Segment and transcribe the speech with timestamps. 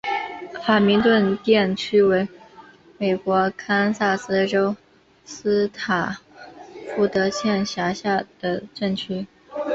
[0.65, 2.27] 法明顿镇区为
[2.97, 4.75] 美国堪萨斯州
[5.23, 6.19] 斯塔
[6.95, 9.27] 福德县辖下的镇区。